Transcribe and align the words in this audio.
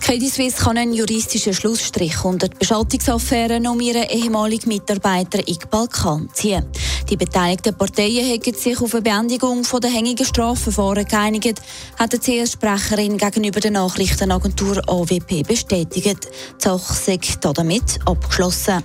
Die 0.00 0.06
Credit 0.06 0.32
Suisse 0.32 0.56
kann 0.56 0.78
einen 0.78 0.94
juristischen 0.94 1.52
Schlussstrich 1.52 2.24
unter 2.24 2.48
die 2.48 2.56
Beschattungsaffären 2.56 3.66
um 3.66 3.80
ihren 3.80 4.04
ehemaligen 4.04 4.68
Mitarbeiter 4.68 5.46
Iqbal 5.46 5.88
Khan 5.88 6.28
ziehen. 6.32 6.64
Die 7.10 7.16
beteiligten 7.16 7.76
Parteien 7.76 8.26
hätten 8.26 8.54
sich 8.54 8.80
auf 8.80 8.94
eine 8.94 9.02
Beendigung 9.02 9.62
der 9.62 9.90
hängigen 9.90 10.24
Strafverfahren 10.24 11.04
geeinigt, 11.04 11.60
hat 11.98 12.12
die 12.14 12.18
CS-Sprecherin 12.18 13.18
gegenüber 13.18 13.60
der 13.60 13.72
Nachrichtenagentur 13.72 14.82
AWP 14.88 15.42
bestätigt. 15.46 16.28
Die 16.58 16.64
Sache 16.64 16.94
sei 16.94 17.18
damit 17.40 18.00
abgeschlossen. 18.06 18.82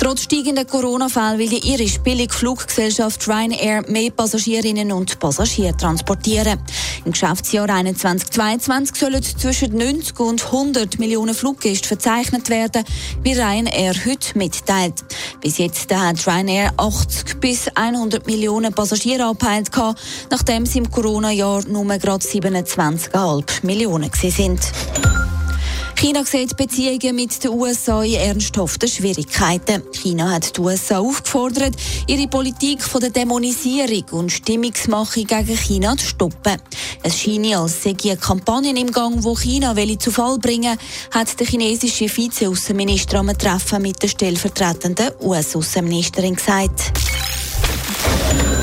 Trotz 0.00 0.22
steigender 0.22 0.64
Corona-Fälle 0.64 1.38
will 1.38 1.48
die 1.48 1.72
irische 1.72 1.98
Billigfluggesellschaft 2.00 3.26
Ryanair 3.26 3.82
mehr 3.88 4.10
Passagierinnen 4.10 4.92
und 4.92 5.18
Passagiere 5.18 5.76
transportieren. 5.76 6.58
Im 7.04 7.12
Geschäftsjahr 7.12 7.66
2021 7.66 8.96
sollen 8.96 9.22
zwischen 9.22 9.76
90 9.76 10.20
und 10.20 10.44
100 10.44 10.98
Millionen 10.98 11.34
Fluggäste 11.34 11.88
verzeichnet 11.88 12.48
werden, 12.48 12.84
wie 13.22 13.32
Ryanair 13.32 13.94
heute 14.06 14.38
mitteilt. 14.38 15.04
Bis 15.40 15.58
jetzt 15.58 15.94
hat 15.94 16.26
Ryanair 16.26 16.72
80 16.76 17.40
bis 17.40 17.68
100 17.74 18.26
Millionen 18.26 18.72
Passagiere 18.72 19.24
abgeheilt, 19.24 19.70
nachdem 20.30 20.64
sie 20.64 20.78
im 20.78 20.90
Corona-Jahr 20.90 21.66
nur 21.66 21.84
gerade 21.98 22.24
27,5 22.24 23.66
Millionen 23.66 24.10
sind. 24.12 24.60
China 25.98 26.24
sieht 26.24 26.56
Beziehungen 26.56 27.16
mit 27.16 27.42
den 27.42 27.50
USA 27.50 28.04
in 28.04 28.14
ernsthaften 28.14 28.88
Schwierigkeiten. 28.88 29.82
China 29.92 30.30
hat 30.30 30.56
die 30.56 30.60
USA 30.60 31.00
aufgefordert, 31.00 31.74
ihre 32.06 32.28
Politik 32.28 32.84
von 32.84 33.00
der 33.00 33.10
Dämonisierung 33.10 34.04
und 34.12 34.30
Stimmungsmachung 34.30 35.26
gegen 35.26 35.56
China 35.56 35.96
zu 35.96 36.06
stoppen. 36.06 36.62
Es 37.02 37.18
scheint, 37.18 37.52
als 37.52 37.82
sei 37.82 37.96
eine 38.04 38.16
Kampagne 38.16 38.78
im 38.78 38.92
Gang, 38.92 39.24
wo 39.24 39.34
China 39.36 39.74
zu 39.98 40.12
Fall 40.12 40.38
bringen 40.38 40.78
hat 41.10 41.40
der 41.40 41.46
chinesische 41.48 42.08
Vize-Außenminister 42.08 43.18
am 43.18 43.36
Treffen 43.36 43.82
mit 43.82 44.00
der 44.00 44.06
stellvertretenden 44.06 45.10
US-Außenministerin 45.20 46.36
gesagt. 46.36 46.92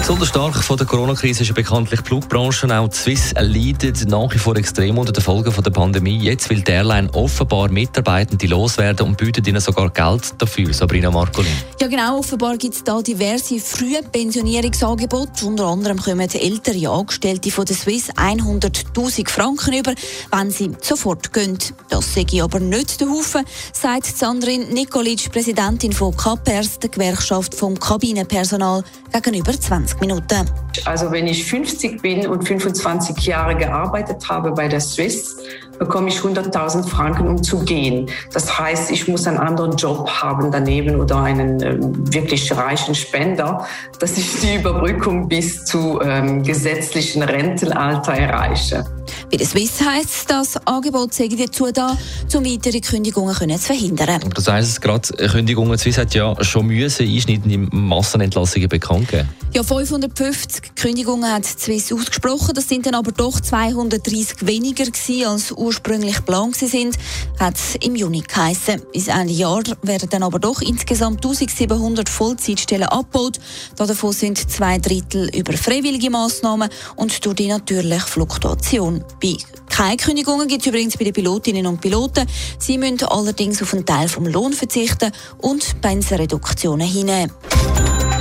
Besonders 0.05 0.27
stark 0.27 0.63
von 0.63 0.77
der 0.77 0.85
Corona-Krise 0.85 1.41
ist 1.41 1.47
ja 1.47 1.55
bekanntlich 1.55 1.99
die 2.01 2.05
Flugbranche. 2.05 2.67
Auch 2.77 2.87
die 2.89 2.95
Swiss 2.95 3.33
leidet 3.39 4.07
nach 4.07 4.31
wie 4.31 4.37
vor 4.37 4.55
extrem 4.55 4.99
unter 4.99 5.11
den 5.11 5.23
Folgen 5.23 5.51
der 5.51 5.71
Pandemie. 5.71 6.19
Jetzt 6.19 6.47
will 6.51 6.61
die 6.61 6.71
Airline 6.73 7.11
offenbar 7.15 7.69
Mitarbeitende 7.69 8.45
loswerden 8.45 9.07
und 9.07 9.17
bietet 9.17 9.47
ihnen 9.47 9.59
sogar 9.59 9.89
Geld 9.89 10.35
dafür. 10.37 10.71
Sabrina 10.75 11.09
Marcolin. 11.09 11.51
Ja 11.81 11.87
genau, 11.87 12.19
offenbar 12.19 12.55
gibt 12.57 12.75
es 12.75 12.83
da 12.83 13.01
diverse 13.01 13.57
frühe 13.57 14.03
Pensionierungsangebote. 14.03 15.43
Unter 15.43 15.65
anderem 15.65 15.99
kommen 15.99 16.29
ältere 16.29 16.87
Angestellte 16.87 17.49
von 17.49 17.65
der 17.65 17.75
Swiss 17.75 18.11
100'000 18.11 19.27
Franken 19.27 19.73
über, 19.73 19.95
wenn 20.31 20.51
sie 20.51 20.69
sofort 20.81 21.33
gehen. 21.33 21.57
Das 21.89 22.13
sei 22.13 22.27
aber 22.43 22.59
nicht 22.59 23.01
der 23.01 23.09
Haufen, 23.09 23.43
sagt 23.73 24.05
Sandrin 24.05 24.71
Nikolic, 24.71 25.31
Präsidentin 25.31 25.93
von 25.93 26.15
KPERS, 26.15 26.77
der 26.77 26.91
Gewerkschaft 26.91 27.55
vom 27.55 27.79
Kabinenpersonal, 27.79 28.83
gegenüber 29.11 29.59
20 29.59 29.94
Minuten. 29.99 30.49
Also 30.85 31.11
wenn 31.11 31.27
ich 31.27 31.45
50 31.45 32.01
bin 32.01 32.27
und 32.27 32.47
25 32.47 33.25
Jahre 33.25 33.55
gearbeitet 33.55 34.27
habe 34.29 34.51
bei 34.51 34.67
der 34.67 34.79
Swiss, 34.79 35.37
bekomme 35.79 36.09
ich 36.09 36.17
100.000 36.19 36.87
Franken, 36.87 37.27
um 37.27 37.43
zu 37.43 37.59
gehen. 37.59 38.09
Das 38.33 38.57
heißt, 38.57 38.91
ich 38.91 39.07
muss 39.07 39.27
einen 39.27 39.37
anderen 39.37 39.75
Job 39.75 40.09
haben 40.09 40.51
daneben 40.51 40.99
oder 40.99 41.21
einen 41.21 41.61
äh, 41.61 41.77
wirklich 42.13 42.55
reichen 42.55 42.95
Spender, 42.95 43.65
dass 43.99 44.17
ich 44.17 44.39
die 44.39 44.55
Überbrückung 44.55 45.27
bis 45.27 45.65
zu 45.65 45.99
ähm, 46.01 46.43
gesetzlichen 46.43 47.23
Rentenalter 47.23 48.13
erreiche. 48.13 48.85
Bei 49.31 49.37
der 49.37 49.45
Swiss 49.45 49.81
heisst 49.81 50.29
das 50.29 50.57
Angebot 50.65 51.13
sei 51.13 51.27
dazu 51.27 51.71
da, 51.71 51.97
um 52.33 52.45
weitere 52.45 52.79
Kündigungen 52.79 53.35
können 53.35 53.57
zu 53.59 53.67
verhindern. 53.67 54.21
Das 54.33 54.47
heisst 54.47 54.81
gerade, 54.81 55.09
Kündigungen, 55.29 55.77
Swiss 55.77 55.97
hat 55.97 56.13
ja 56.15 56.35
schon 56.43 56.67
müssen 56.67 57.07
einschneidende 57.07 57.57
Massenentlassungen 57.75 58.69
bekannt 58.69 59.09
geben. 59.09 59.29
Ja, 59.53 59.63
550 59.63 60.75
Kündigungen 60.75 61.31
hat 61.31 61.45
Swiss 61.45 61.91
ausgesprochen. 61.91 62.53
Das 62.53 62.67
sind 62.67 62.85
dann 62.85 62.95
aber 62.95 63.11
doch 63.11 63.39
230 63.39 64.45
weniger 64.45 64.85
gewesen, 64.85 65.27
als 65.27 65.51
ursprünglich 65.65 66.17
geplant 66.17 66.55
sind, 66.55 66.97
hat 67.39 67.55
es 67.55 67.75
im 67.81 67.95
Juni 67.95 68.21
geheißen. 68.21 68.81
Bis 68.93 69.07
Ende 69.07 69.33
Jahr 69.33 69.63
werden 69.81 70.09
dann 70.09 70.23
aber 70.23 70.39
doch 70.39 70.61
insgesamt 70.61 71.25
1700 71.25 72.07
Vollzeitstellen 72.07 72.87
abgebaut. 72.87 73.39
Davon 73.75 74.13
sind 74.13 74.49
zwei 74.49 74.77
Drittel 74.77 75.29
über 75.35 75.53
freiwillige 75.53 76.09
Massnahmen 76.09 76.69
und 76.95 77.25
durch 77.25 77.35
die 77.35 77.47
natürliche 77.47 78.07
Fluktuation. 78.07 79.03
Bei 79.21 79.35
keine 79.69 79.97
Kündigungen 79.97 80.47
gibt 80.47 80.61
es 80.61 80.67
übrigens 80.67 80.95
bei 80.95 81.03
den 81.03 81.13
Pilotinnen 81.13 81.65
und 81.67 81.81
Piloten. 81.81 82.25
Sie 82.59 82.77
müssen 82.77 83.03
allerdings 83.03 83.61
auf 83.61 83.73
einen 83.73 83.85
Teil 83.85 84.07
vom 84.07 84.25
Lohn 84.25 84.53
verzichten 84.53 85.11
und 85.39 85.81
Pensenreduktionen 85.81 86.87
hinnehmen. 86.87 87.31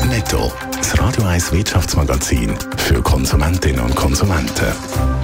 Netto, 0.09 0.53
das 0.77 0.99
Radio 0.99 1.25
1 1.25 1.53
Wirtschaftsmagazin 1.53 2.59
für 2.77 3.01
Konsumentinnen 3.03 3.81
und 3.81 3.95
Konsumenten. 3.95 5.24